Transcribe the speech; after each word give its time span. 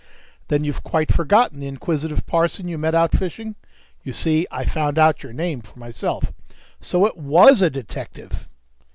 "Then 0.47 0.63
you've 0.63 0.81
quite 0.83 1.11
forgotten 1.11 1.59
the 1.59 1.67
inquisitive 1.67 2.25
parson 2.25 2.67
you 2.67 2.79
met 2.79 2.95
out 2.95 3.15
fishing? 3.15 3.53
You 4.03 4.13
see 4.13 4.47
I 4.49 4.65
found 4.65 4.97
out 4.97 5.21
your 5.21 5.31
name 5.31 5.61
for 5.61 5.77
myself!" 5.77 6.33
"So 6.79 7.05
it 7.05 7.17
was 7.17 7.61
a 7.61 7.69
detective!" 7.69 8.49